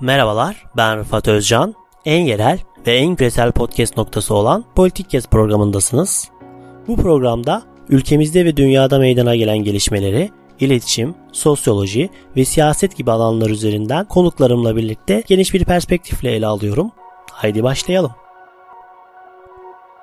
[0.00, 1.74] Merhabalar, ben Rıfat Özcan.
[2.04, 6.30] En yerel ve en küresel podcast noktası olan Politik Kes programındasınız.
[6.88, 10.30] Bu programda ülkemizde ve dünyada meydana gelen gelişmeleri,
[10.60, 16.90] iletişim, sosyoloji ve siyaset gibi alanlar üzerinden konuklarımla birlikte geniş bir perspektifle ele alıyorum.
[17.32, 18.12] Haydi başlayalım.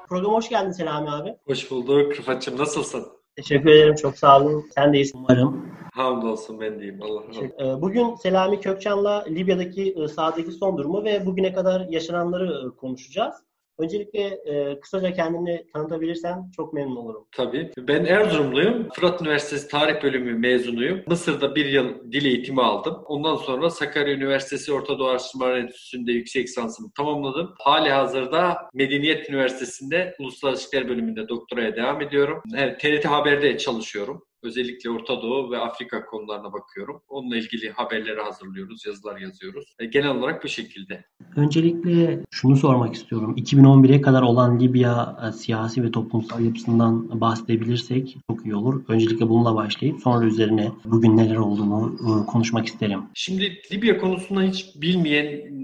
[0.09, 1.35] Programa hoş geldin Selami abi.
[1.47, 2.57] Hoş bulduk Rıfat'cığım.
[2.57, 3.22] Nasılsın?
[3.35, 3.95] Teşekkür ederim.
[3.95, 4.65] Çok sağ olun.
[4.75, 5.69] Sen de iyisin umarım.
[5.93, 7.01] Hamdolsun ben deyim.
[7.01, 7.45] Allah razı.
[7.45, 13.35] Ee, bugün Selami Kökçan'la Libya'daki e, sahadaki son durumu ve bugüne kadar yaşananları e, konuşacağız.
[13.79, 17.27] Öncelikle e, kısaca kendini tanıtabilirsen çok memnun olurum.
[17.31, 17.71] Tabii.
[17.77, 18.89] Ben Erzurumluyum.
[18.93, 21.01] Fırat Üniversitesi Tarih Bölümü mezunuyum.
[21.07, 23.03] Mısır'da bir yıl dil eğitimi aldım.
[23.05, 27.53] Ondan sonra Sakarya Üniversitesi Orta Doğu Araştırmaları Enstitüsü'nde yüksek lisansımı tamamladım.
[27.59, 32.41] Hali hazırda Medeniyet Üniversitesi'nde Uluslararası İlişkiler Bölümünde doktoraya devam ediyorum.
[32.57, 34.23] Evet, TRT Haber'de çalışıyorum.
[34.43, 37.01] Özellikle Orta Doğu ve Afrika konularına bakıyorum.
[37.09, 39.75] Onunla ilgili haberleri hazırlıyoruz, yazılar yazıyoruz.
[39.79, 41.05] E, genel olarak bu şekilde.
[41.35, 43.35] Öncelikle şunu sormak istiyorum.
[43.37, 48.83] 2011'e kadar olan Libya e, siyasi ve toplumsal yapısından bahsedebilirsek çok iyi olur.
[48.87, 52.99] Öncelikle bununla başlayıp sonra üzerine bugün neler olduğunu e, konuşmak isterim.
[53.13, 54.65] Şimdi Libya konusunda hiç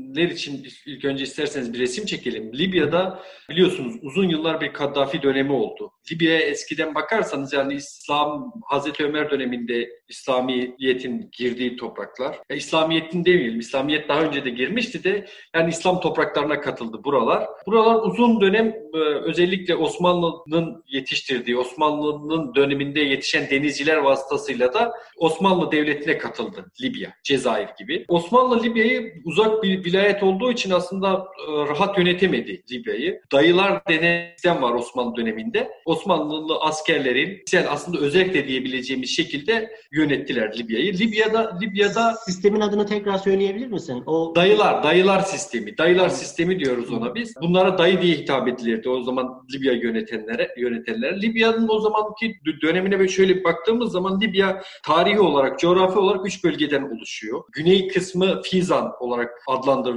[0.09, 2.53] bilmeyenler için ilk önce isterseniz bir resim çekelim.
[2.53, 5.91] Libya'da biliyorsunuz uzun yıllar bir Kaddafi dönemi oldu.
[6.11, 12.35] Libya'ya eskiden bakarsanız yani İslam Hazreti Ömer döneminde İslamiyet'in girdiği topraklar.
[12.49, 13.59] Ya İslamiyet'in demeyelim.
[13.59, 17.47] İslamiyet daha önce de girmişti de yani İslam topraklarına katıldı buralar.
[17.67, 26.17] Buralar uzun dönem e, özellikle Osmanlı'nın yetiştirdiği, Osmanlı'nın döneminde yetişen denizciler vasıtasıyla da Osmanlı Devleti'ne
[26.17, 28.05] katıldı Libya, Cezayir gibi.
[28.07, 33.21] Osmanlı Libya'yı uzak bir vilayet olduğu için aslında e, rahat yönetemedi Libya'yı.
[33.31, 35.71] Dayılar denen sistem var Osmanlı döneminde.
[35.85, 40.93] Osmanlılı askerlerin yani aslında özellikle diyebileceğimiz şekilde yönettiler Libya'yı.
[40.93, 44.03] Libya'da Libya'da sistemin adını tekrar söyleyebilir misin?
[44.05, 45.77] O dayılar, dayılar sistemi.
[45.77, 47.35] Dayılar sistemi diyoruz ona biz.
[47.41, 51.21] Bunlara dayı diye hitap edilirdi o zaman Libya yönetenlere, yönetenler.
[51.21, 56.83] Libya'nın o zamanki dönemine böyle şöyle baktığımız zaman Libya tarihi olarak, coğrafi olarak üç bölgeden
[56.95, 57.43] oluşuyor.
[57.51, 59.88] Güney kısmı Fizan olarak adlandırılıyor.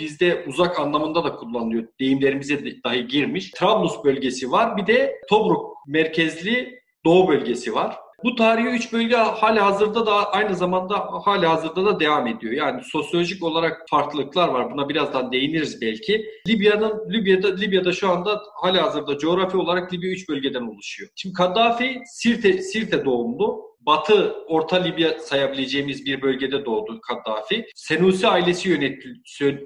[0.00, 1.86] Bizde uzak anlamında da kullanılıyor.
[2.00, 3.50] Deyimlerimize dahi girmiş.
[3.50, 4.76] Trablus bölgesi var.
[4.76, 7.96] Bir de Tobruk merkezli Doğu bölgesi var.
[8.24, 12.52] Bu tarihi üç bölge hali hazırda da aynı zamanda hali hazırda da devam ediyor.
[12.52, 14.72] Yani sosyolojik olarak farklılıklar var.
[14.72, 16.26] Buna birazdan değiniriz belki.
[16.48, 21.10] Libya'nın Libya'da Libya'da şu anda hali hazırda coğrafi olarak Libya üç bölgeden oluşuyor.
[21.14, 23.75] Şimdi Kaddafi Sirte Sirte doğumlu.
[23.86, 27.66] Batı Orta Libya sayabileceğimiz bir bölgede doğdu Kaddafi.
[27.74, 28.68] Senusi ailesi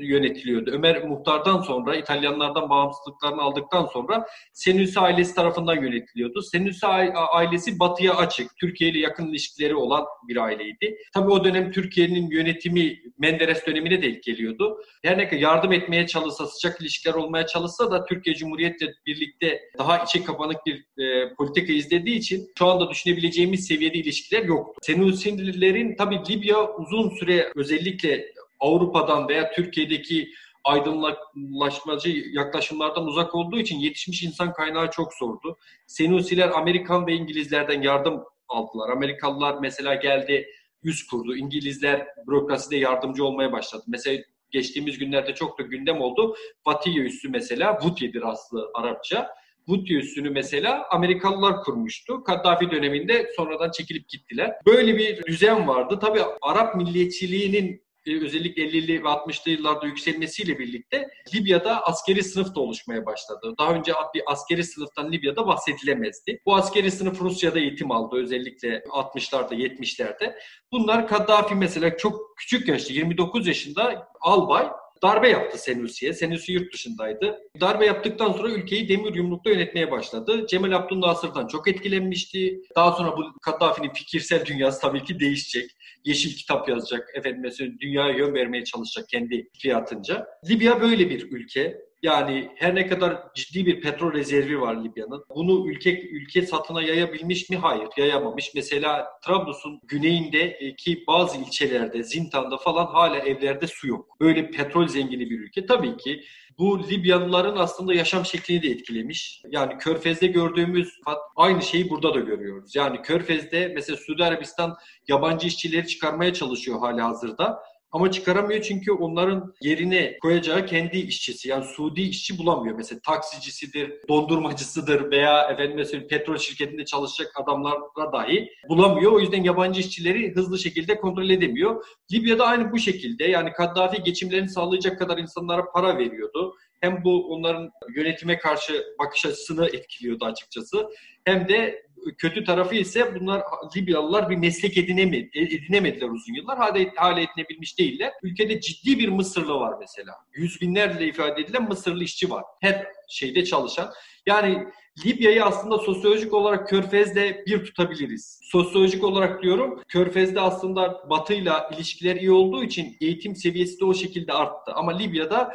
[0.01, 0.71] yönetiliyordu.
[0.71, 6.43] Ömer Muhtar'dan sonra İtalyanlardan bağımsızlıklarını aldıktan sonra Senusi ailesi tarafından yönetiliyordu.
[6.43, 10.97] Senusi ailesi batıya açık, Türkiye ile yakın ilişkileri olan bir aileydi.
[11.15, 14.81] Tabii o dönem Türkiye'nin yönetimi Menderes dönemine denk geliyordu.
[15.05, 19.99] Her ne kadar yardım etmeye çalışsa, sıcak ilişkiler olmaya çalışsa da Türkiye Cumhuriyet'le birlikte daha
[19.99, 24.79] içe kapanık bir e, politika izlediği için şu anda düşünebileceğimiz seviyede ilişkiler yoktu.
[24.83, 28.27] Senusinilerin tabii Libya uzun süre özellikle
[28.61, 30.29] Avrupa'dan veya Türkiye'deki
[30.65, 35.59] aydınlaşmacı yaklaşımlardan uzak olduğu için yetişmiş insan kaynağı çok zordu.
[35.87, 38.89] Senusiler Amerikan ve İngilizlerden yardım aldılar.
[38.91, 40.47] Amerikalılar mesela geldi
[40.83, 41.37] yüz kurdu.
[41.37, 43.85] İngilizler bürokraside yardımcı olmaya başladı.
[43.87, 46.37] Mesela geçtiğimiz günlerde çok da gündem oldu.
[46.65, 49.40] Fatiye üssü mesela, Vutiye'dir aslı Arapça.
[49.71, 52.25] Houthi üssünü mesela Amerikalılar kurmuştu.
[52.25, 54.53] Kaddafi döneminde sonradan çekilip gittiler.
[54.67, 55.99] Böyle bir düzen vardı.
[56.01, 62.61] Tabii Arap milliyetçiliğinin e, özellikle 50'li ve 60'lı yıllarda yükselmesiyle birlikte Libya'da askeri sınıf da
[62.61, 63.55] oluşmaya başladı.
[63.59, 66.41] Daha önce bir askeri sınıftan Libya'da bahsedilemezdi.
[66.47, 70.35] Bu askeri sınıf Rusya'da eğitim aldı özellikle 60'larda 70'lerde.
[70.73, 74.71] Bunlar Kaddafi mesela çok küçük yaşta 29 yaşında albay
[75.03, 76.13] darbe yaptı Senusi'ye.
[76.13, 77.39] Senusi yurt dışındaydı.
[77.61, 80.47] Darbe yaptıktan sonra ülkeyi demir yumrukta yönetmeye başladı.
[80.47, 82.61] Cemal Abdülnasır'dan çok etkilenmişti.
[82.77, 85.71] Daha sonra bu Kaddafi'nin fikirsel dünyası tabii ki değişecek.
[86.05, 87.09] Yeşil kitap yazacak.
[87.15, 90.27] Efendim mesela dünyaya yön vermeye çalışacak kendi fikriyatınca.
[90.49, 91.90] Libya böyle bir ülke.
[92.03, 95.25] Yani her ne kadar ciddi bir petrol rezervi var Libya'nın.
[95.37, 97.57] Bunu ülke ülke satına yayabilmiş mi?
[97.57, 98.55] Hayır, yayamamış.
[98.55, 104.21] Mesela Trablus'un güneyindeki bazı ilçelerde, Zintan'da falan hala evlerde su yok.
[104.21, 105.67] Böyle petrol zengini bir ülke.
[105.67, 106.25] Tabii ki
[106.59, 109.43] bu Libyalıların aslında yaşam şeklini de etkilemiş.
[109.51, 110.89] Yani Körfez'de gördüğümüz
[111.37, 112.77] aynı şeyi burada da görüyoruz.
[112.77, 114.77] Yani Körfez'de mesela Suudi Arabistan
[115.09, 117.63] yabancı işçileri çıkarmaya çalışıyor hali hazırda.
[117.93, 122.77] Ama çıkaramıyor çünkü onların yerine koyacağı kendi işçisi yani Suudi işçi bulamıyor.
[122.77, 129.13] Mesela taksicisidir, dondurmacısıdır veya efendim petrol şirketinde çalışacak adamlara dahi bulamıyor.
[129.13, 131.85] O yüzden yabancı işçileri hızlı şekilde kontrol edemiyor.
[132.13, 136.55] Libya'da aynı bu şekilde yani Kaddafi geçimlerini sağlayacak kadar insanlara para veriyordu.
[136.81, 140.89] Hem bu onların yönetime karşı bakış açısını etkiliyordu açıkçası.
[141.25, 141.83] Hem de
[142.19, 143.43] kötü tarafı ise bunlar
[143.77, 146.59] Libyalılar bir meslek edinemedi, edinemediler uzun yıllar.
[146.59, 148.13] Hala, hala edinebilmiş değiller.
[148.23, 150.13] Ülkede ciddi bir Mısırlı var mesela.
[150.33, 152.45] Yüz binlerle ifade edilen Mısırlı işçi var.
[152.61, 153.91] Her şeyde çalışan.
[154.27, 154.67] Yani
[155.07, 158.41] Libya'yı aslında sosyolojik olarak Körfez'de bir tutabiliriz.
[158.43, 164.33] Sosyolojik olarak diyorum Körfez'de aslında Batı'yla ilişkiler iyi olduğu için eğitim seviyesi de o şekilde
[164.33, 164.73] arttı.
[164.75, 165.55] Ama Libya'da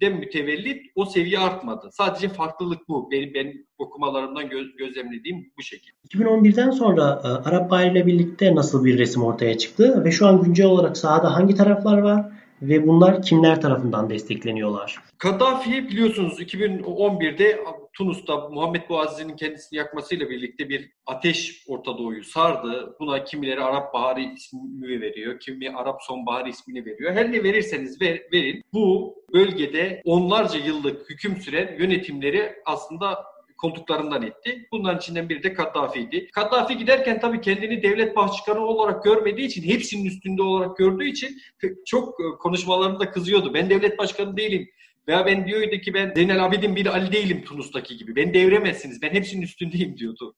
[0.00, 1.88] Kaddafi'den mütevellit o seviye artmadı.
[1.92, 3.10] Sadece farklılık bu.
[3.10, 5.96] Benim, benim okumalarımdan göz, gözlemlediğim bu şekilde.
[6.08, 10.42] 2011'den sonra e, Arap Bahri ile birlikte nasıl bir resim ortaya çıktı ve şu an
[10.42, 12.26] güncel olarak sahada hangi taraflar var
[12.62, 14.98] ve bunlar kimler tarafından destekleniyorlar?
[15.18, 17.60] Kaddafi biliyorsunuz 2011'de
[17.92, 22.96] Tunus'ta Muhammed Bouazizi'nin kendisini yakmasıyla birlikte bir ateş Orta Doğu'yu sardı.
[23.00, 27.12] Buna kimileri Arap Baharı ismini veriyor, kimi Arap Sonbaharı ismini veriyor.
[27.12, 33.24] Her ne verirseniz ver, verin bu bölgede onlarca yıllık hüküm süren yönetimleri aslında
[33.56, 34.68] koltuklarından etti.
[34.72, 36.30] Bunların içinden biri de Kaddafi'ydi.
[36.30, 41.38] Kaddafi giderken tabii kendini devlet başkanı olarak görmediği için, hepsinin üstünde olarak gördüğü için
[41.86, 43.54] çok konuşmalarında kızıyordu.
[43.54, 44.68] Ben devlet başkanı değilim.
[45.08, 48.16] Veya ben diyordu ki ben Zeynel Abidin bir Ali değilim Tunus'taki gibi.
[48.16, 49.02] Ben devremezsiniz.
[49.02, 50.34] Ben hepsinin üstündeyim diyordu.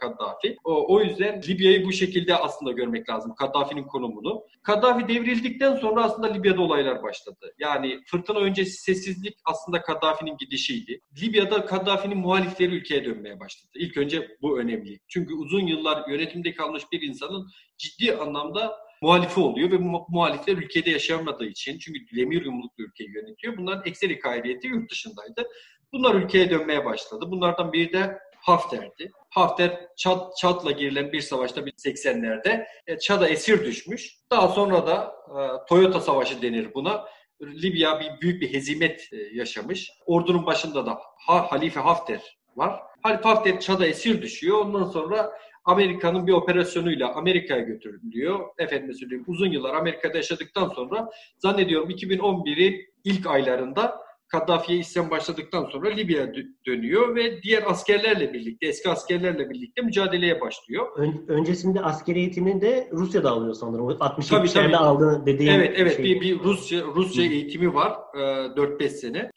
[0.00, 0.56] Kaddafi.
[0.64, 3.34] O, o yüzden Libya'yı bu şekilde aslında görmek lazım.
[3.34, 4.44] Kaddafi'nin konumunu.
[4.62, 7.54] Kaddafi devrildikten sonra aslında Libya'da olaylar başladı.
[7.58, 11.00] Yani fırtına öncesi sessizlik aslında Kaddafi'nin gidişiydi.
[11.22, 13.70] Libya'da Kaddafi'nin muhalifleri ülkeye dönmeye başladı.
[13.74, 15.00] İlk önce bu önemli.
[15.08, 20.90] Çünkü uzun yıllar yönetimde kalmış bir insanın ciddi anlamda muhalifi oluyor ve bu muhalifler ülkede
[20.90, 23.56] yaşayamadığı için çünkü demir yumruklu ülkeyi yönetiyor.
[23.56, 25.48] Bunların ekseri gayriyeti yurt dışındaydı.
[25.92, 27.24] Bunlar ülkeye dönmeye başladı.
[27.28, 29.12] Bunlardan biri de Hafter'di.
[29.30, 34.16] Hafter Çat, Çat'la girilen bir savaşta 80'lerde e, Çad'a esir düşmüş.
[34.30, 37.04] Daha sonra da e, Toyota Savaşı denir buna.
[37.42, 39.90] Libya bir büyük bir hezimet e, yaşamış.
[40.06, 42.82] Ordunun başında da ha, Halife Hafter var.
[43.02, 44.58] Halife Hafter Çad'a esir düşüyor.
[44.58, 45.32] Ondan sonra
[45.64, 48.40] Amerika'nın bir operasyonuyla Amerika'ya götürülüyor.
[48.58, 55.88] Efendim söyleyeyim uzun yıllar Amerika'da yaşadıktan sonra zannediyorum 2011'in ilk aylarında Kaddafi'ye isyan başladıktan sonra
[55.88, 56.32] Libya'ya
[56.66, 60.86] dönüyor ve diğer askerlerle birlikte, eski askerlerle birlikte mücadeleye başlıyor.
[60.96, 63.86] Ön, öncesinde askeri eğitimini de Rusya'da alıyor sanırım.
[63.86, 65.96] 60'larda aldığı dediğim Evet, evet.
[65.96, 66.04] Şey.
[66.04, 67.28] Bir, bir Rusya Rusya Hı.
[67.28, 69.30] eğitimi var e, 4-5 sene.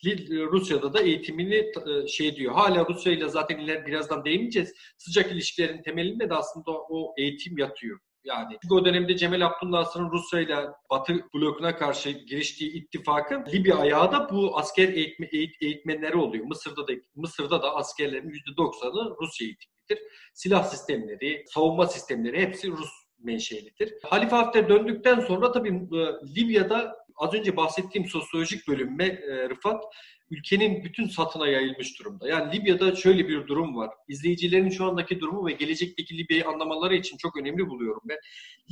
[0.51, 2.53] Rusya'da da eğitimini e, şey diyor.
[2.53, 4.73] Hala Rusya ile zaten iler birazdan değineceğiz.
[4.97, 7.99] Sıcak ilişkilerin temelinde de aslında o eğitim yatıyor.
[8.23, 10.55] Yani çünkü o dönemde Cemal Abdülnasır'ın Rusya ile
[10.91, 16.45] Batı blokuna karşı giriştiği ittifakın Libya ayağı da bu asker eğitme, eğit, eğitmenleri oluyor.
[16.45, 20.11] Mısır'da da Mısır'da da askerlerin %90'ı Rusya eğitimidir.
[20.33, 23.93] Silah sistemleri, savunma sistemleri hepsi Rus menşelidir.
[24.03, 25.99] Halife Hafter döndükten sonra tabii e,
[26.35, 29.83] Libya'da az önce bahsettiğim sosyolojik bölünme e, Rıfat
[30.31, 32.29] ülkenin bütün satına yayılmış durumda.
[32.29, 33.89] Yani Libya'da şöyle bir durum var.
[34.07, 38.17] İzleyicilerin şu andaki durumu ve gelecekteki Libya'yı anlamaları için çok önemli buluyorum ben.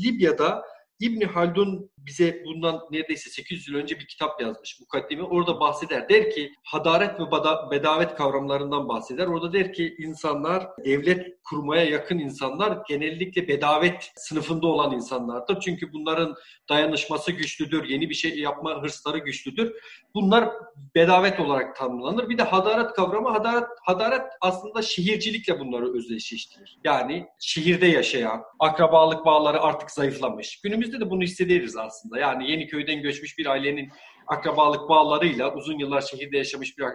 [0.03, 0.63] Libya'da
[0.99, 5.23] İbni Haldun bize bundan neredeyse 800 yıl önce bir kitap yazmış mukaddime.
[5.23, 6.09] Orada bahseder.
[6.09, 7.31] Der ki hadaret ve
[7.71, 9.27] bedavet kavramlarından bahseder.
[9.27, 15.59] Orada der ki insanlar devlet kurmaya yakın insanlar genellikle bedavet sınıfında olan insanlardır.
[15.59, 16.35] Çünkü bunların
[16.69, 19.73] dayanışması güçlüdür, yeni bir şey yapma hırsları güçlüdür.
[20.13, 20.49] Bunlar
[20.95, 22.29] bedavet olarak tanımlanır.
[22.29, 26.77] Bir de hadaret kavramı, hadaret, hadaret aslında şehircilikle bunları özdeşleştirir.
[26.83, 30.61] Yani şehirde yaşayan, akrabalık bağları artık zayıflamış.
[30.61, 31.96] Günümüzde de bunu hissederiz aslında.
[32.19, 33.91] Yani yeni köyden göçmüş bir ailenin
[34.27, 36.85] akrabalık bağlarıyla uzun yıllar şehirde yaşamış bir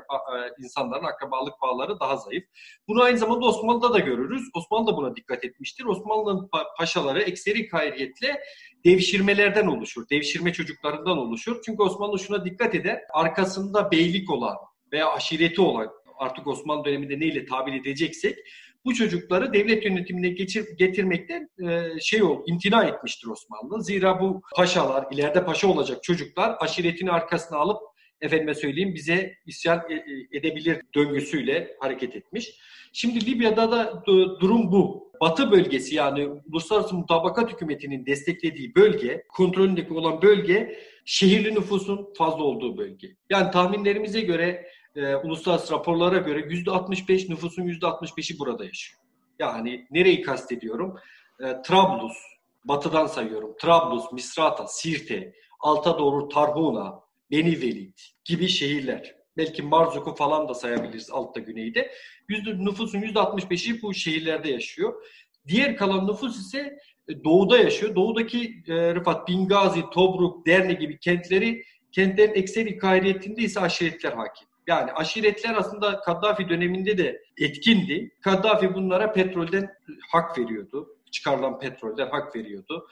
[0.59, 2.45] insanların akrabalık bağları daha zayıf.
[2.89, 4.43] Bunu aynı zamanda Osmanlı'da da görürüz.
[4.55, 5.85] Osmanlı da buna dikkat etmiştir.
[5.85, 8.41] Osmanlı'nın paşaları ekseri gayriyetle
[8.85, 10.09] devşirmelerden oluşur.
[10.11, 11.63] Devşirme çocuklarından oluşur.
[11.67, 13.01] Çünkü Osmanlı şuna dikkat eder.
[13.13, 14.57] Arkasında beylik olan
[14.93, 18.39] veya aşireti olan artık Osmanlı döneminde neyle tabir edeceksek
[18.85, 23.85] bu çocukları devlet yönetimine geçir, getirmekten e, şey ol, imtina etmiştir Osmanlı.
[23.85, 27.83] Zira bu paşalar, ileride paşa olacak çocuklar aşiretini arkasına alıp
[28.21, 32.51] efendime söyleyeyim bize isyan e, e, edebilir döngüsüyle hareket etmiş.
[32.93, 34.05] Şimdi Libya'da da
[34.41, 35.13] durum bu.
[35.21, 42.79] Batı bölgesi yani Uluslararası Mutabakat Hükümeti'nin desteklediği bölge, kontrolündeki olan bölge şehirli nüfusun fazla olduğu
[42.79, 43.09] bölge.
[43.31, 49.01] Yani tahminlerimize göre e, uluslararası raporlara göre %65 nüfusun %65'i burada yaşıyor.
[49.39, 50.97] Yani nereyi kastediyorum?
[51.41, 52.17] E, Trablus,
[52.65, 53.57] Batıdan sayıyorum.
[53.61, 59.17] Trablus, Misrata, Sirte, alta doğru Tarhuna, Beni Velid gibi şehirler.
[59.37, 61.91] Belki Marzuk'u falan da sayabiliriz altta güneyde.
[62.29, 65.05] Yüzde, nüfusun %65'i bu şehirlerde yaşıyor.
[65.49, 67.95] Diğer kalan nüfus ise e, doğuda yaşıyor.
[67.95, 74.49] Doğudaki e, Rıfat, Bingazi, Tobruk, Derne gibi kentleri, kentlerin ekseri kayriyetinde ise aşiretler hakim.
[74.67, 78.11] Yani aşiretler aslında Kaddafi döneminde de etkindi.
[78.21, 79.75] Kaddafi bunlara petrolden
[80.13, 80.97] hak veriyordu.
[81.11, 82.89] Çıkarılan petrolden hak veriyordu.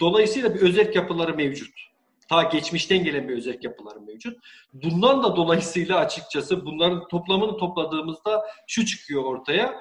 [0.00, 1.94] Dolayısıyla bir özerk yapıları mevcut.
[2.28, 4.38] Ta geçmişten gelen bir özerk yapıları mevcut.
[4.72, 9.74] Bundan da dolayısıyla açıkçası bunların toplamını topladığımızda şu çıkıyor ortaya.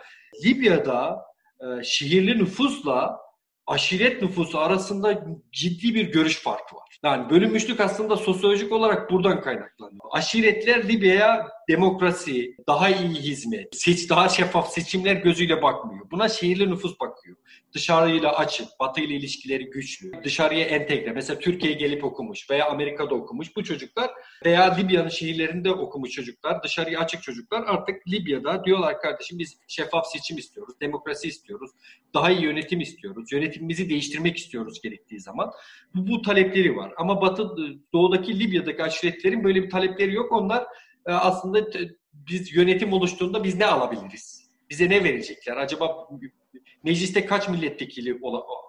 [0.46, 1.26] Libya'da
[1.60, 3.23] e, şehirli nüfusla
[3.68, 7.00] aşiret nüfusu arasında ciddi bir görüş farkı var.
[7.04, 10.04] Yani bölünmüşlük aslında sosyolojik olarak buradan kaynaklanıyor.
[10.12, 16.12] Aşiretler Libya'ya demokrasi, daha iyi hizmet, seç, daha şeffaf seçimler gözüyle bakmıyor.
[16.12, 17.38] Buna şehirli nüfus bakıyor.
[17.74, 21.12] Dışarıyla açık, batı ile ilişkileri güçlü, dışarıya entegre.
[21.12, 24.12] Mesela Türkiye'ye gelip okumuş veya Amerika'da okumuş bu çocuklar
[24.46, 30.38] veya Libya'nın şehirlerinde okumuş çocuklar, dışarıya açık çocuklar artık Libya'da diyorlar kardeşim biz şeffaf seçim
[30.38, 31.72] istiyoruz, demokrasi istiyoruz,
[32.14, 35.52] daha iyi yönetim istiyoruz, yönetimimizi değiştirmek istiyoruz gerektiği zaman.
[35.96, 36.94] Bu, bu talepleri var.
[36.98, 37.56] Ama Batı,
[37.94, 40.32] doğudaki Libya'daki aşiretlerin böyle bir talepleri yok.
[40.32, 40.66] Onlar
[41.06, 41.68] aslında
[42.14, 44.50] biz yönetim oluştuğunda biz ne alabiliriz?
[44.70, 45.58] Bize ne verecekler?
[45.58, 46.10] Acaba
[46.84, 48.20] mecliste kaç milletvekili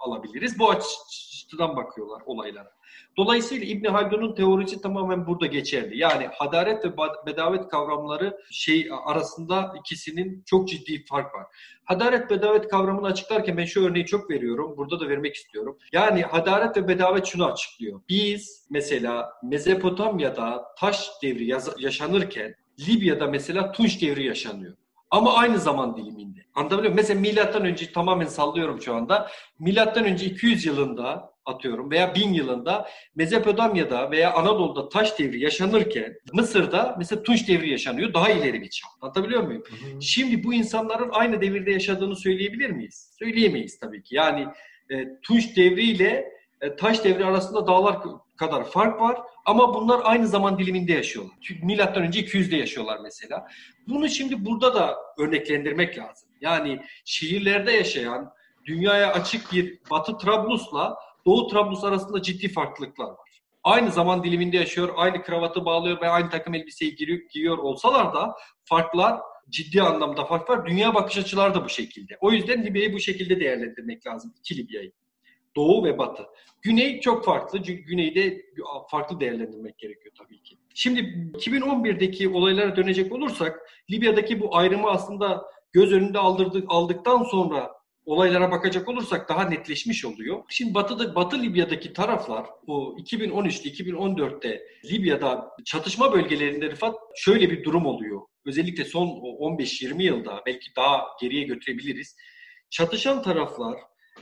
[0.01, 0.59] alabiliriz?
[0.59, 2.73] Bu açıdan bakıyorlar olaylara.
[3.17, 5.99] Dolayısıyla İbn Haldun'un teorisi tamamen burada geçerli.
[5.99, 6.93] Yani hadaret ve
[7.27, 11.47] bedavet kavramları şey arasında ikisinin çok ciddi fark var.
[11.85, 14.75] Hadaret bedavet kavramını açıklarken ben şu örneği çok veriyorum.
[14.77, 15.79] Burada da vermek istiyorum.
[15.93, 18.01] Yani hadaret ve bedavet şunu açıklıyor.
[18.09, 21.49] Biz mesela Mezopotamya'da taş devri
[21.79, 22.55] yaşanırken
[22.89, 24.77] Libya'da mesela Tunç devri yaşanıyor.
[25.11, 26.41] Ama aynı zaman diliminde.
[26.55, 26.97] Anlatabiliyor muyum?
[26.97, 29.31] Mesela milattan önce tamamen sallıyorum şu anda.
[29.59, 36.95] Milattan önce 200 yılında atıyorum veya 1000 yılında Mezopotamya'da veya Anadolu'da taş devri yaşanırken Mısır'da
[36.99, 38.15] mesela Tunç devri yaşanıyor.
[38.15, 38.89] Daha ileri bir çağ.
[39.01, 39.63] Anlatabiliyor muyum?
[39.69, 40.03] Hı hı.
[40.03, 43.15] Şimdi bu insanların aynı devirde yaşadığını söyleyebilir miyiz?
[43.19, 44.15] Söyleyemeyiz tabii ki.
[44.17, 44.47] Yani
[44.91, 47.99] e, Tunç devriyle e, taş devri arasında dağlar
[48.37, 51.37] kadar fark var ama bunlar aynı zaman diliminde yaşıyorlar.
[51.63, 53.47] Milattan önce 200'de yaşıyorlar mesela.
[53.89, 56.29] Bunu şimdi burada da örneklendirmek lazım.
[56.41, 58.33] Yani şehirlerde yaşayan
[58.67, 63.41] dünyaya açık bir Batı Trablus'la Doğu Trablus arasında ciddi farklılıklar var.
[63.65, 68.37] Aynı zaman diliminde yaşıyor, aynı kravatı bağlıyor ve aynı takım elbiseyi giyiyor, giyiyor olsalar da
[68.65, 70.67] farklar ciddi anlamda fark var.
[70.67, 72.17] Dünya bakış açıları da bu şekilde.
[72.21, 74.35] O yüzden Libya'yı bu şekilde değerlendirmek lazım.
[74.39, 74.93] İki Libya'yı.
[75.57, 76.27] Doğu ve Batı.
[76.63, 77.63] Güney çok farklı.
[77.63, 78.43] Çünkü Güney'de
[78.91, 80.59] farklı değerlendirmek gerekiyor tabii ki.
[80.75, 81.01] Şimdi
[81.35, 87.73] 2011'deki olaylara dönecek olursak Libya'daki bu ayrımı aslında göz önünde aldırdık, aldıktan sonra
[88.07, 90.43] olaylara bakacak olursak daha netleşmiş oluyor.
[90.49, 97.87] Şimdi Batı'da Batı Libya'daki taraflar o 2013'te 2014'te Libya'da çatışma bölgelerinde Rıfat şöyle bir durum
[97.87, 98.21] oluyor.
[98.47, 102.17] Özellikle son 15-20 yılda belki daha geriye götürebiliriz.
[102.71, 103.79] Çatışan taraflar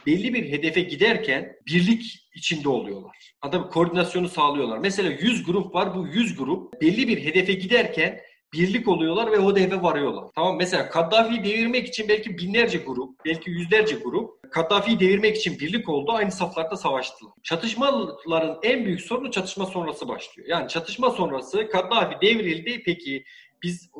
[0.06, 3.34] belli bir hedefe giderken birlik içinde oluyorlar.
[3.42, 4.78] Adam koordinasyonu sağlıyorlar.
[4.78, 5.94] Mesela 100 grup var.
[5.94, 8.20] Bu 100 grup belli bir hedefe giderken
[8.52, 10.24] birlik oluyorlar ve o hedefe varıyorlar.
[10.34, 15.88] Tamam mesela Kaddafi'yi devirmek için belki binlerce grup, belki yüzlerce grup Kaddafi'yi devirmek için birlik
[15.88, 16.12] oldu.
[16.12, 17.32] Aynı saflarda savaştılar.
[17.42, 20.48] Çatışmaların en büyük sorunu çatışma sonrası başlıyor.
[20.48, 22.82] Yani çatışma sonrası Kaddafi devrildi.
[22.84, 23.24] Peki
[23.62, 23.90] biz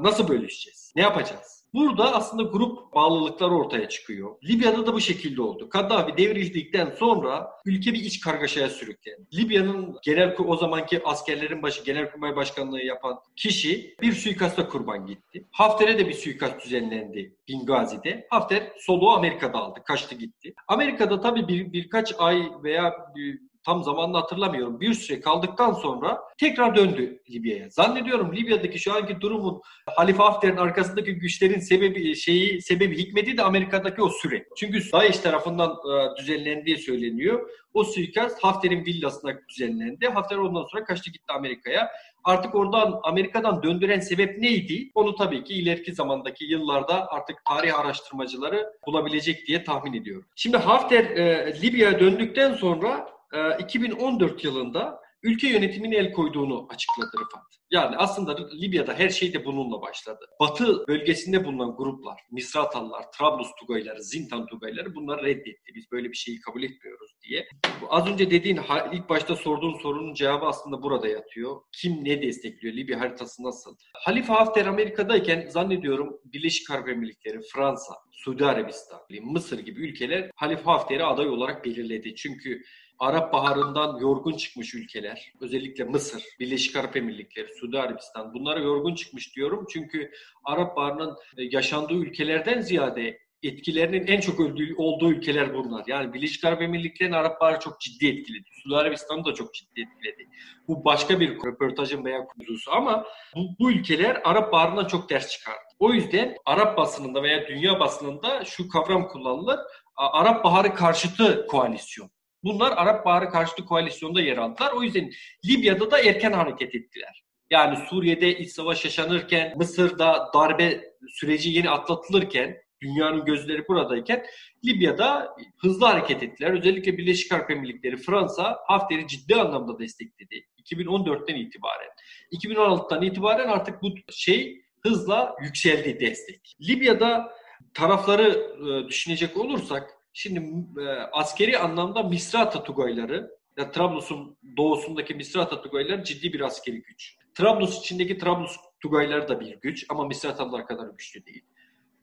[0.00, 0.92] nasıl bölüşeceğiz?
[0.96, 1.59] Ne yapacağız?
[1.74, 4.36] Burada aslında grup bağlılıkları ortaya çıkıyor.
[4.44, 5.68] Libya'da da bu şekilde oldu.
[5.68, 9.26] Kaddafi devrildikten sonra ülke bir iç kargaşaya sürüklendi.
[9.34, 15.44] Libya'nın genel o zamanki askerlerin başı genelkurmay başkanlığı yapan kişi bir suikasta kurban gitti.
[15.50, 18.26] Hafter'e de bir suikast düzenlendi Bingazi'de.
[18.30, 19.80] Hafter soluğu Amerika'da aldı.
[19.84, 20.54] Kaçtı gitti.
[20.68, 24.80] Amerika'da tabii bir, birkaç ay veya bir, tam zamanını hatırlamıyorum.
[24.80, 27.70] Bir süre kaldıktan sonra tekrar döndü Libya'ya.
[27.70, 34.02] Zannediyorum Libya'daki şu anki durumun Halife Hafter'in arkasındaki güçlerin sebebi şeyi sebebi hikmeti de Amerika'daki
[34.02, 34.46] o süre.
[34.56, 37.50] Çünkü Daesh tarafından e, düzenlendiği söyleniyor.
[37.74, 40.06] O suikast Hafter'in villasına düzenlendi.
[40.08, 41.90] Hafter ondan sonra kaçtı gitti Amerika'ya.
[42.24, 44.90] Artık oradan Amerika'dan döndüren sebep neydi?
[44.94, 50.26] Onu tabii ki ileriki zamandaki yıllarda artık tarih araştırmacıları bulabilecek diye tahmin ediyorum.
[50.36, 53.19] Şimdi Hafter e, Libya'ya döndükten sonra
[53.58, 57.42] 2014 ee, yılında ülke yönetimine el koyduğunu açıkladı Rıfat.
[57.70, 60.26] Yani aslında Libya'da her şey de bununla başladı.
[60.40, 65.72] Batı bölgesinde bulunan gruplar, Misratalılar, Trablus Tugayları, Zintan Tugayları bunları reddetti.
[65.74, 67.46] Biz böyle bir şeyi kabul etmiyoruz diye.
[67.88, 68.60] Az önce dediğin
[68.92, 71.56] ilk başta sorduğun sorunun cevabı aslında burada yatıyor.
[71.72, 72.74] Kim ne destekliyor?
[72.74, 73.76] Libya haritası nasıl?
[73.94, 81.04] Halife Hafter Amerika'dayken zannediyorum Birleşik Arap Emirlikleri, Fransa, Suudi Arabistan, Mısır gibi ülkeler Halife Hafter'i
[81.04, 82.14] aday olarak belirledi.
[82.14, 82.62] Çünkü
[83.00, 89.36] Arap Baharı'ndan yorgun çıkmış ülkeler, özellikle Mısır, Birleşik Arap Emirlikleri, Suudi Arabistan bunlara yorgun çıkmış
[89.36, 89.66] diyorum.
[89.72, 90.10] Çünkü
[90.44, 95.84] Arap Baharı'nın e, yaşandığı ülkelerden ziyade etkilerinin en çok öldüğü, olduğu ülkeler bunlar.
[95.86, 98.44] Yani Birleşik Arap Emirlikleri'nin Arap Baharı çok ciddi etkiledi.
[98.62, 100.28] Suudi Arabistan'ı da çok ciddi etkiledi.
[100.68, 103.04] Bu başka bir röportajın veya konusu ama
[103.36, 105.60] bu, bu ülkeler Arap Baharı'ndan çok ders çıkardı.
[105.78, 109.58] O yüzden Arap basınında veya dünya basınında şu kavram kullanılır.
[109.96, 112.10] Arap Baharı karşıtı koalisyon.
[112.44, 114.72] Bunlar Arap Baharı karşıtı koalisyonda yer aldılar.
[114.72, 115.10] O yüzden
[115.48, 117.24] Libya'da da erken hareket ettiler.
[117.50, 124.26] Yani Suriye'de iç savaş yaşanırken, Mısır'da darbe süreci yeni atlatılırken, dünyanın gözleri buradayken
[124.64, 126.50] Libya'da hızlı hareket ettiler.
[126.50, 130.46] Özellikle Birleşik Arap Emirlikleri, Fransa Hafter'i ciddi anlamda destekledi.
[130.64, 131.90] 2014'ten itibaren.
[132.32, 136.56] 2016'dan itibaren artık bu şey hızla yükseldi destek.
[136.68, 137.32] Libya'da
[137.74, 146.04] tarafları e, düşünecek olursak Şimdi e, askeri anlamda Misrata Tugayları, ya Trablus'un doğusundaki Misrata Tugayları
[146.04, 147.16] ciddi bir askeri güç.
[147.34, 151.44] Trablus içindeki Trablus Tugayları da bir güç ama Misratalılar kadar güçlü değil.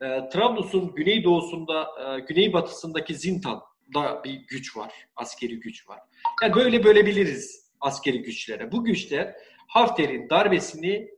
[0.02, 6.00] E, Trablus'un güneydoğusunda, e, güneybatısındaki Zintan'da bir güç var, askeri güç var.
[6.42, 8.72] Yani böyle bölebiliriz askeri güçlere.
[8.72, 9.34] Bu güçler
[9.66, 11.10] Hafter'in darbesini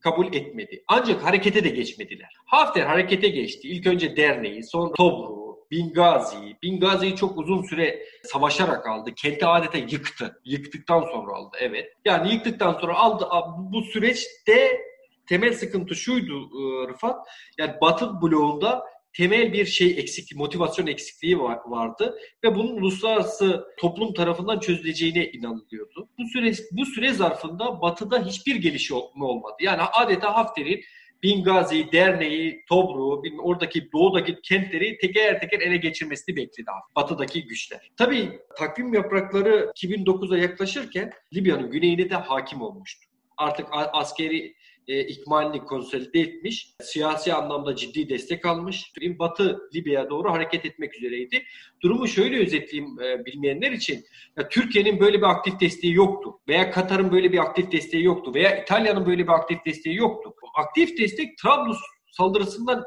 [0.00, 0.84] kabul etmedi.
[0.88, 2.34] Ancak harekete de geçmediler.
[2.44, 3.68] Hafter harekete geçti.
[3.68, 5.35] İlk önce derneği, sonra Tobruk,
[5.70, 6.56] Bingazi.
[6.62, 9.14] Bingazi'yi çok uzun süre savaşarak aldı.
[9.14, 10.40] Kenti adeta yıktı.
[10.44, 11.92] Yıktıktan sonra aldı evet.
[12.04, 13.28] Yani yıktıktan sonra aldı.
[13.58, 14.80] Bu süreçte
[15.26, 17.26] temel sıkıntı şuydu e, Rıfat.
[17.58, 18.84] Yani Batı bloğunda
[19.16, 26.08] temel bir şey eksikliği, motivasyon eksikliği var, vardı ve bunun uluslararası toplum tarafından çözüleceğine inanılıyordu.
[26.18, 29.54] Bu süre bu süre zarfında Batı'da hiçbir gelişme olmadı.
[29.60, 30.80] Yani adeta Hafter'in
[31.22, 37.90] Bingazi, Derneği, Tobru, oradaki doğudaki kentleri teker teker ele geçirmesini bekledi batıdaki güçler.
[37.96, 43.06] Tabii takvim yaprakları 2009'a yaklaşırken Libya'nın güneyine de hakim olmuştu.
[43.36, 44.54] Artık askeri
[44.88, 48.92] e, ikmalini konsolide etmiş, siyasi anlamda ciddi destek almış.
[49.18, 51.42] Batı Libya'ya doğru hareket etmek üzereydi.
[51.82, 54.04] Durumu şöyle özetleyeyim e, bilmeyenler için.
[54.50, 56.40] Türkiye'nin böyle bir aktif desteği yoktu.
[56.48, 58.34] Veya Katar'ın böyle bir aktif desteği yoktu.
[58.34, 60.34] Veya İtalya'nın böyle bir aktif desteği yoktu.
[60.54, 61.78] Aktif destek Trablus
[62.10, 62.84] saldırısından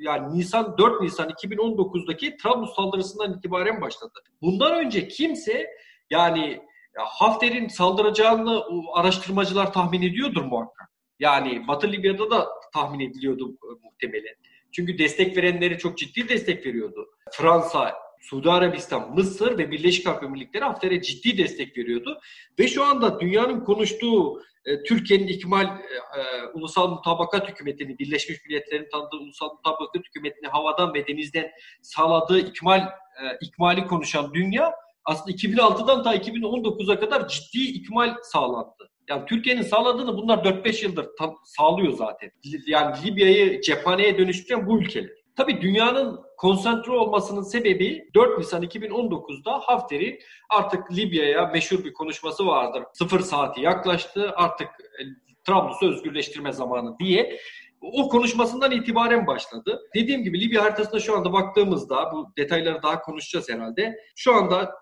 [0.00, 4.12] yani Nisan 4 Nisan 2019'daki Trablus saldırısından itibaren başladı.
[4.42, 5.66] Bundan önce kimse
[6.10, 6.60] yani
[6.98, 10.89] Hafter'in saldıracağını araştırmacılar tahmin ediyordur muhakkak.
[11.20, 14.34] Yani Batı Libya'da da tahmin ediliyordu e, muhtemelen.
[14.72, 17.08] Çünkü destek verenleri çok ciddi destek veriyordu.
[17.32, 22.20] Fransa, Suudi Arabistan, Mısır ve Birleşik Arap Emirlikleri Hafter'e ciddi destek veriyordu.
[22.58, 25.68] Ve şu anda dünyanın konuştuğu e, Türkiye'nin ikmal e,
[26.20, 31.50] e, ulusal mutabakat hükümetini, Birleşmiş Milletler'in tanıdığı ulusal mutabakat hükümetini havadan ve denizden
[31.82, 38.89] sağladığı ikmal e, ikmali konuşan dünya aslında 2006'dan ta 2019'a kadar ciddi ikmal sağlandı.
[39.10, 42.30] Yani Türkiye'nin sağladığını bunlar 4-5 yıldır tam sağlıyor zaten.
[42.66, 45.10] Yani Libya'yı cephaneye dönüştüren bu ülkeler.
[45.36, 50.18] Tabii dünyanın konsantre olmasının sebebi 4 Nisan 2019'da Hafter'in
[50.50, 52.82] artık Libya'ya meşhur bir konuşması vardır.
[52.92, 55.02] Sıfır saati yaklaştı artık e,
[55.46, 57.38] Trablus'u özgürleştirme zamanı diye
[57.80, 59.80] o konuşmasından itibaren başladı.
[59.94, 63.96] Dediğim gibi Libya haritasına şu anda baktığımızda bu detayları daha konuşacağız herhalde.
[64.16, 64.74] Şu anda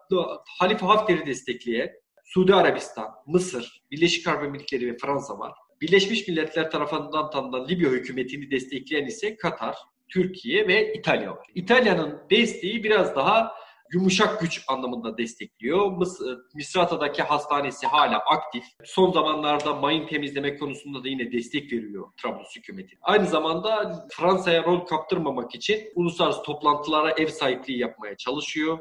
[0.59, 1.91] Halife Hafter'i destekleyen
[2.29, 5.53] Suudi Arabistan, Mısır, Birleşik Arap Emirlikleri ve Fransa var.
[5.81, 9.77] Birleşmiş Milletler tarafından tanınan Libya hükümetini destekleyen ise Katar,
[10.09, 11.47] Türkiye ve İtalya var.
[11.55, 13.53] İtalya'nın desteği biraz daha
[13.93, 15.93] yumuşak güç anlamında destekliyor.
[15.93, 16.21] Mıs
[16.55, 18.65] Misrata'daki hastanesi hala aktif.
[18.85, 22.99] Son zamanlarda mayın temizleme konusunda da yine destek veriyor Trablus hükümeti.
[23.03, 28.79] Aynı zamanda Fransa'ya rol kaptırmamak için uluslararası toplantılara ev sahipliği yapmaya çalışıyor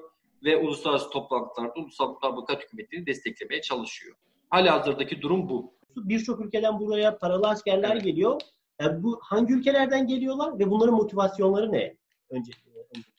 [0.47, 4.15] ve uluslararası toplantılarda ulusal mutabakat hükümetini desteklemeye çalışıyor.
[4.49, 5.73] Hala hazırdaki durum bu.
[5.95, 8.03] Birçok ülkeden buraya paralı askerler evet.
[8.03, 8.41] geliyor.
[8.81, 11.97] Yani bu hangi ülkelerden geliyorlar ve bunların motivasyonları ne?
[12.29, 12.51] Önce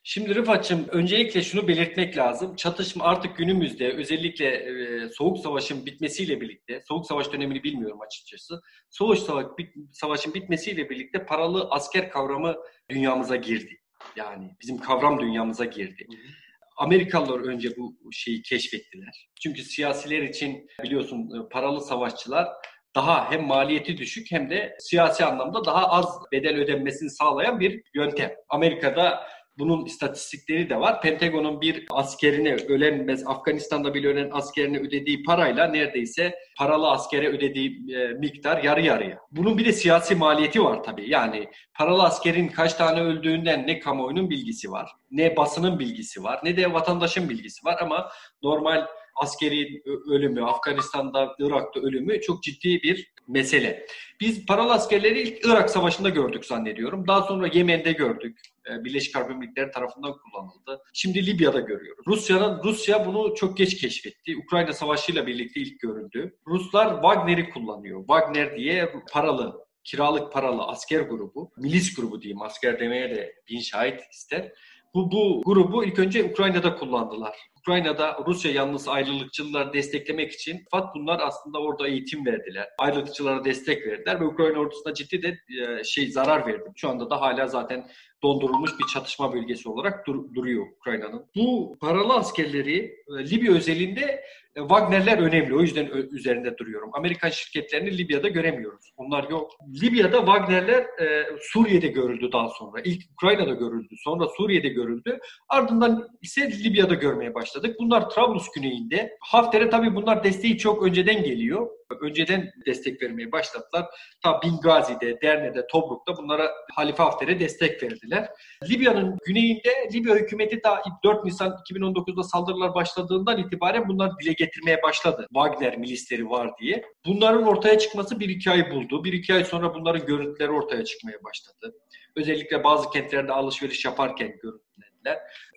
[0.03, 2.57] Şimdi Rıfat'cığım öncelikle şunu belirtmek lazım.
[2.57, 8.63] Çatışma artık günümüzde özellikle e, Soğuk Savaş'ın bitmesiyle birlikte, Soğuk Savaş dönemini bilmiyorum açıkçası.
[8.91, 12.57] Soğuk Savaş, bit, Savaş'ın bitmesiyle birlikte paralı asker kavramı
[12.91, 13.81] dünyamıza girdi.
[14.17, 16.07] Yani bizim kavram dünyamıza girdi.
[16.11, 16.48] Hı hı.
[16.79, 19.29] Amerikalılar önce bu şeyi keşfettiler.
[19.43, 22.49] Çünkü siyasiler için biliyorsun e, paralı savaşçılar
[22.95, 28.31] daha hem maliyeti düşük hem de siyasi anlamda daha az bedel ödenmesini sağlayan bir yöntem.
[28.49, 29.27] Amerika'da
[29.59, 31.03] Bunun istatistikleri de var.
[31.03, 38.09] Pentagon'un bir askerine ölen, Afganistan'da bile ölen askerine ödediği parayla neredeyse paralı askere ödediği e,
[38.09, 39.19] miktar yarı yarıya.
[39.31, 41.11] Bunun bir de siyasi maliyeti var tabii.
[41.11, 46.57] Yani paralı askerin kaç tane öldüğünden ne kamuoyunun bilgisi var, ne basının bilgisi var, ne
[46.57, 48.09] de vatandaşın bilgisi var ama
[48.43, 48.87] normal
[49.23, 53.87] askeri ölümü, Afganistan'da, Irak'ta ölümü çok ciddi bir mesele.
[54.21, 57.07] Biz paralı askerleri ilk Irak Savaşı'nda gördük zannediyorum.
[57.07, 58.41] Daha sonra Yemen'de gördük.
[58.71, 60.83] Ee, Birleşik Arap Emirlikleri tarafından kullanıldı.
[60.93, 62.05] Şimdi Libya'da görüyoruz.
[62.07, 64.37] Rusya'nın Rusya bunu çok geç keşfetti.
[64.37, 66.37] Ukrayna Savaşı'yla birlikte ilk görüldü.
[66.47, 68.01] Ruslar Wagner'i kullanıyor.
[68.01, 74.01] Wagner diye paralı kiralık paralı asker grubu, milis grubu diyeyim asker demeye de bin şahit
[74.13, 74.53] ister.
[74.95, 77.37] Bu, bu grubu ilk önce Ukrayna'da kullandılar.
[77.61, 82.69] Ukrayna'da Rusya yanlısı ayrılıkçıları desteklemek için fakat bunlar aslında orada eğitim verdiler.
[82.79, 86.65] Ayrılıkçılara destek verdiler ve Ukrayna ordusuna ciddi de e, şey zarar verdi.
[86.77, 87.89] Şu anda da hala zaten
[88.23, 91.27] dondurulmuş bir çatışma bölgesi olarak dur- duruyor Ukrayna'nın.
[91.37, 94.25] Bu paralı askerleri e, Libya özelinde
[94.57, 95.57] e, Wagner'ler önemli.
[95.57, 96.91] O yüzden üzerinde duruyorum.
[96.93, 98.93] Amerikan şirketlerini Libya'da göremiyoruz.
[98.97, 99.51] Onlar yok.
[99.83, 102.81] Libya'da Wagner'ler e, Suriye'de görüldü daha sonra.
[102.85, 103.95] İlk Ukrayna'da görüldü.
[104.05, 105.19] Sonra Suriye'de görüldü.
[105.49, 107.77] Ardından ise Libya'da görmeye başladık.
[107.81, 109.17] Bunlar Trablus güneyinde.
[109.21, 111.69] Hafter'e tabii bunlar desteği çok önceden geliyor
[112.01, 113.87] önceden destek vermeye başladılar.
[114.23, 118.29] Ta Bingazi'de, Derne'de, Tobruk'ta bunlara Halife Hafter'e destek verdiler.
[118.71, 125.27] Libya'nın güneyinde Libya hükümeti ta 4 Nisan 2019'da saldırılar başladığından itibaren bunlar dile getirmeye başladı.
[125.35, 126.83] Wagner milisleri var diye.
[127.07, 129.05] Bunların ortaya çıkması bir iki ay buldu.
[129.05, 131.75] Bir iki ay sonra bunların görüntüleri ortaya çıkmaya başladı.
[132.17, 134.88] Özellikle bazı kentlerde alışveriş yaparken görüntüler.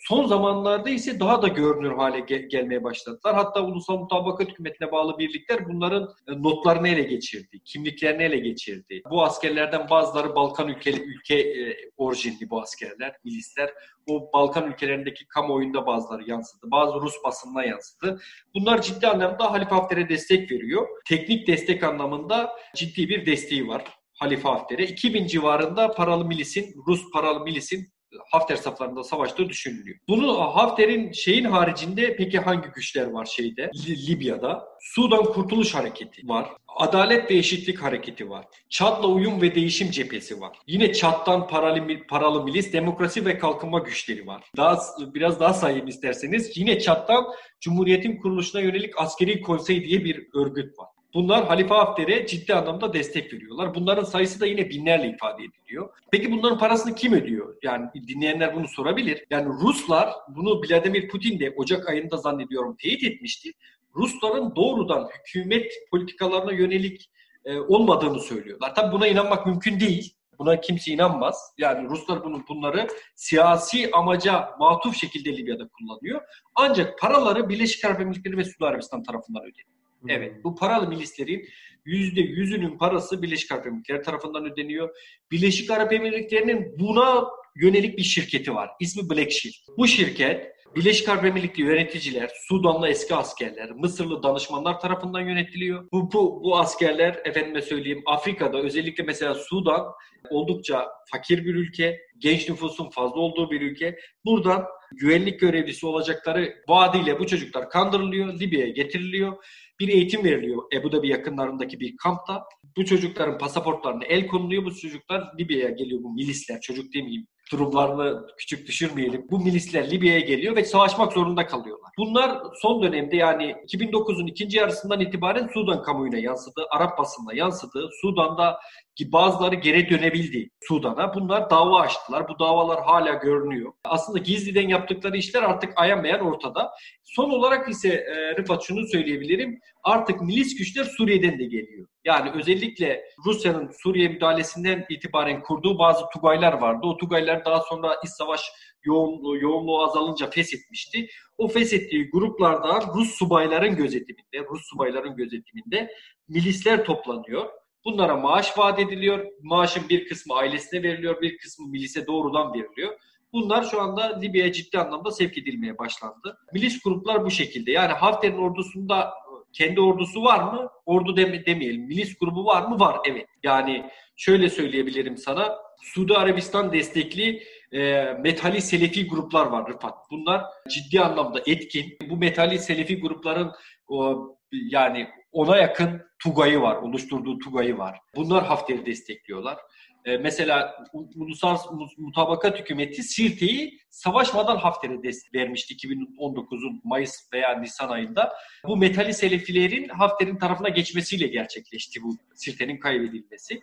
[0.08, 3.36] Son zamanlarda ise daha da görünür hale gel- gelmeye başladılar.
[3.36, 9.02] Hatta Ulusal Mutabakat Hükümeti'ne bağlı birlikler bunların e, notlarını ele geçirdi, kimliklerini ele geçirdi.
[9.12, 13.70] Bu askerlerden bazıları Balkan ülke, ülke e, orijinli bu askerler, milisler.
[14.10, 16.72] O Balkan ülkelerindeki kamuoyunda bazıları yansıdı.
[16.72, 18.20] Bazı Rus basınına yansıdı.
[18.56, 20.88] Bunlar ciddi anlamda Halife Hafter'e destek veriyor.
[21.08, 23.84] Teknik destek anlamında ciddi bir desteği var.
[24.14, 24.84] Halife Hafter'e.
[24.84, 27.94] 2000 civarında paralı milisin, Rus paralı milisin
[28.32, 29.98] Hafter saflarında savaştığı düşünülüyor.
[30.08, 33.72] Bunu Hafter'in şeyin haricinde peki hangi güçler var şeyde?
[34.08, 34.68] Libya'da.
[34.82, 36.50] Sudan Kurtuluş Hareketi var.
[36.68, 38.46] Adalet ve Eşitlik Hareketi var.
[38.70, 40.58] Çat'la uyum ve değişim cephesi var.
[40.68, 44.44] Yine Çat'tan paralı, paralı milis, demokrasi ve kalkınma güçleri var.
[44.58, 44.80] Daha
[45.14, 46.58] biraz daha sayayım isterseniz.
[46.58, 47.26] Yine Çat'tan
[47.62, 50.88] Cumhuriyet'in kuruluşuna yönelik askeri konsey diye bir örgüt var.
[51.14, 53.76] Bunlar Halife Hafter'e ciddi anlamda destek veriyorlar.
[53.76, 55.90] Bunların sayısı da yine binlerle ifade ediliyor.
[56.12, 57.56] Peki bunların parasını kim ödüyor?
[57.64, 59.26] Yani dinleyenler bunu sorabilir.
[59.30, 63.52] Yani Ruslar bunu Vladimir Putin de Ocak ayında zannediyorum teyit etmişti.
[63.96, 67.10] Rusların doğrudan hükümet politikalarına yönelik
[67.46, 68.76] e, olmadığını söylüyorlar.
[68.76, 70.14] Tabii buna inanmak mümkün değil.
[70.40, 71.54] Buna kimse inanmaz.
[71.58, 76.22] Yani Ruslar bunu, bunları siyasi amaca matuf şekilde Libya'da kullanıyor.
[76.56, 79.81] Ancak paraları Birleşik Arap Emirlikleri ve Suudi Arabistan tarafından ödeniyor.
[80.08, 80.44] Evet.
[80.44, 81.48] Bu paralı milislerin
[81.86, 84.90] yüzde yüzünün parası Birleşik Arap Emirlikleri tarafından ödeniyor.
[85.32, 88.70] Birleşik Arap Emirlikleri'nin buna yönelik bir şirketi var.
[88.80, 89.54] İsmi Black Shield.
[89.78, 95.88] Bu şirket Birleşik Arap Emirlikleri yöneticiler, Sudanlı eski askerler, Mısırlı danışmanlar tarafından yönetiliyor.
[95.92, 99.86] Bu, bu, bu askerler efendime söyleyeyim Afrika'da özellikle mesela Sudan
[100.30, 103.98] oldukça fakir bir ülke, genç nüfusun fazla olduğu bir ülke.
[104.26, 109.38] Buradan güvenlik görevlisi olacakları vaadiyle bu çocuklar kandırılıyor, Libya'ya getiriliyor
[109.82, 112.44] bir eğitim veriliyor Ebu Dhabi yakınlarındaki bir kampta.
[112.78, 114.66] Bu çocukların pasaportlarına el konuluyor.
[114.66, 116.62] Bu çocuklar Libya'ya geliyor bu milisler.
[116.62, 119.28] Çocuk demeyeyim durumlarını küçük düşürmeyelim.
[119.32, 121.92] Bu milisler Libya'ya geliyor ve savaşmak zorunda kalıyorlar.
[121.98, 127.90] Bunlar son dönemde yani 2009'un ikinci yarısından itibaren Sudan kamuoyuna yansıdı, Arap basınına yansıdı.
[128.02, 128.60] Sudan'da
[128.96, 131.16] ki bazıları geri dönebildi Sudan'a.
[131.16, 132.28] Bunlar dava açtılar.
[132.28, 133.74] Bu davalar hala görünüyor.
[133.84, 136.72] Aslında gizliden yaptıkları işler artık ayan ortada.
[137.04, 139.60] Son olarak ise e, Rıfat şunu söyleyebilirim.
[139.84, 141.88] Artık milis güçler Suriye'den de geliyor.
[142.06, 146.88] Yani özellikle Rusya'nın Suriye müdahalesinden itibaren kurduğu bazı Tugaylar vardı.
[146.88, 148.42] O Tugaylar daha sonra iç savaş
[148.84, 151.08] yoğunluğu, yoğunluğu azalınca feshetmişti.
[151.38, 155.92] O feshettiği gruplarda Rus subayların gözetiminde, Rus subayların gözetiminde
[156.28, 157.50] milisler toplanıyor.
[157.86, 159.26] Bunlara maaş vaat ediliyor.
[159.42, 162.94] Maaşın bir kısmı ailesine veriliyor, bir kısmı milise doğrudan veriliyor.
[163.34, 166.38] Bunlar şu anda Libya'ya ciddi anlamda sevk edilmeye başlandı.
[166.54, 167.72] Milis gruplar bu şekilde.
[167.72, 169.14] Yani Hafter'in ordusunda
[169.54, 170.70] kendi ordusu var mı?
[170.86, 171.82] Ordu deme, demeyelim.
[171.82, 172.80] Milis grubu var mı?
[172.80, 172.98] Var.
[173.10, 173.26] Evet.
[173.44, 173.86] Yani
[174.16, 175.58] şöyle söyleyebilirim sana.
[175.84, 179.94] Suudi Arabistan destekli e, metali selefi gruplar var Rıfat.
[180.12, 181.98] Bunlar ciddi anlamda etkin.
[182.10, 183.52] Bu metali selefi grupların
[183.88, 188.00] o, yani ona yakın Tugay'ı var, oluşturduğu Tugay'ı var.
[188.16, 189.58] Bunlar Hafter'i destekliyorlar.
[190.06, 190.86] E, mesela
[191.16, 198.34] Uluslararası Mutabakat Hükümeti Sirte'yi savaşmadan Hafter'e destek vermişti 2019'un Mayıs veya Nisan ayında.
[198.68, 203.62] Bu metali selefilerin Hafter'in tarafına geçmesiyle gerçekleşti bu Sirte'nin kaybedilmesi.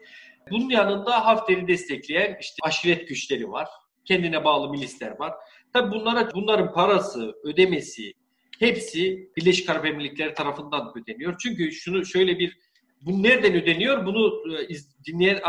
[0.51, 3.69] Bunun yanında Hafter'i destekleyen işte aşiret güçleri var.
[4.05, 5.35] Kendine bağlı milisler var.
[5.73, 8.13] Tabi bunlara bunların parası, ödemesi
[8.59, 11.37] hepsi Birleşik Arap Emirlikleri tarafından ödeniyor.
[11.43, 12.59] Çünkü şunu şöyle bir
[13.01, 14.07] bu nereden ödeniyor?
[14.07, 14.75] Bunu e,
[15.07, 15.41] dinleyen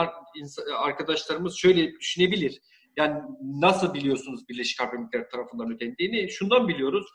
[0.77, 2.61] arkadaşlarımız şöyle düşünebilir.
[2.97, 6.31] Yani nasıl biliyorsunuz Birleşik Arap Emirlikleri tarafından ödendiğini?
[6.31, 7.05] Şundan biliyoruz.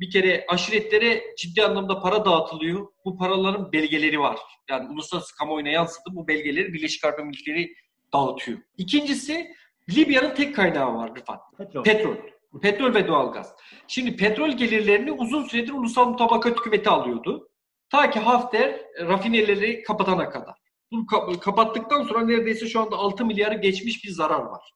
[0.00, 2.86] Bir kere aşiretlere ciddi anlamda para dağıtılıyor.
[3.04, 4.38] Bu paraların belgeleri var.
[4.70, 6.04] Yani uluslararası kamuoyuna yansıdı.
[6.10, 7.74] Bu belgeleri Birleşik Arap Emirlikleri
[8.12, 8.58] dağıtıyor.
[8.78, 9.46] İkincisi
[9.90, 11.40] Libya'nın tek kaynağı var Rıfat.
[11.58, 11.84] Petrol.
[11.84, 12.16] Petrol.
[12.62, 13.54] Petrol ve doğalgaz.
[13.88, 17.48] Şimdi petrol gelirlerini uzun süredir ulusal mutabakat hükümeti alıyordu.
[17.90, 20.54] Ta ki Hafter rafineleri kapatana kadar.
[20.92, 21.06] Bunu
[21.40, 24.74] kapattıktan sonra neredeyse şu anda 6 milyarı geçmiş bir zarar var.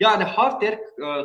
[0.00, 0.78] Yani Hafter e,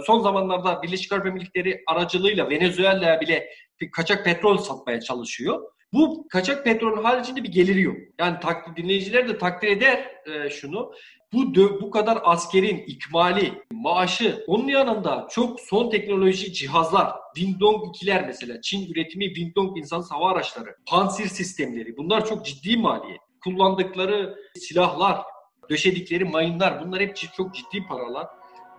[0.05, 3.49] son zamanlarda Birleşik Arap Emirlikleri aracılığıyla Venezuela'ya bile
[3.91, 5.71] kaçak petrol satmaya çalışıyor.
[5.93, 7.97] Bu kaçak petrolün haricinde bir geliri yok.
[8.19, 10.91] Yani takdir, dinleyiciler de takdir eder e, şunu.
[11.33, 18.61] Bu bu kadar askerin ikmali, maaşı, onun yanında çok son teknoloji cihazlar, Windong 2'ler mesela,
[18.61, 23.19] Çin üretimi Windong insan hava araçları, pansir sistemleri bunlar çok ciddi maliyet.
[23.43, 25.21] Kullandıkları silahlar,
[25.69, 28.27] döşedikleri mayınlar bunlar hep çok ciddi paralar.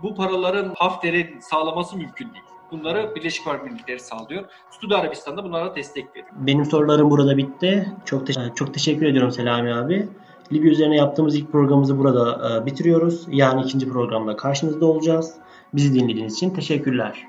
[0.03, 2.52] Bu paraların Hafter'e sağlaması mümkün değil.
[2.73, 4.45] Bunları Birleşik Arap Emirlikleri sağlıyor.
[4.71, 6.27] Suudi Arabistan da bunlara destek veriyor.
[6.37, 7.93] Benim sorularım burada bitti.
[8.05, 10.09] Çok te- çok teşekkür ediyorum Selami abi.
[10.53, 13.27] Libya üzerine yaptığımız ilk programımızı burada e, bitiriyoruz.
[13.29, 15.35] Yani ikinci programda karşınızda olacağız.
[15.75, 17.23] Bizi dinlediğiniz için teşekkürler.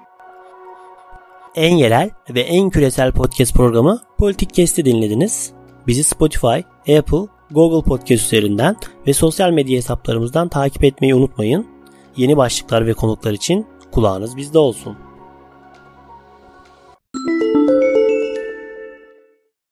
[1.56, 5.53] En yerel ve en küresel podcast programı Politik Kest'i dinlediniz.
[5.88, 6.60] Bizi Spotify,
[6.97, 8.75] Apple, Google Podcast üzerinden
[9.08, 11.67] ve sosyal medya hesaplarımızdan takip etmeyi unutmayın.
[12.17, 14.97] Yeni başlıklar ve konuklar için kulağınız bizde olsun.